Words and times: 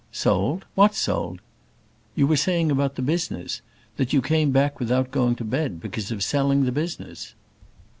"Sold! 0.11 0.65
what 0.73 0.95
sold?" 0.95 1.41
"You 2.15 2.25
were 2.25 2.35
saying 2.35 2.71
about 2.71 2.95
the 2.95 3.03
business 3.03 3.61
that 3.97 4.13
you 4.13 4.19
came 4.23 4.49
back 4.49 4.79
without 4.79 5.11
going 5.11 5.35
to 5.35 5.43
bed 5.43 5.79
because 5.79 6.09
of 6.09 6.23
selling 6.23 6.65
the 6.65 6.71
business." 6.71 7.35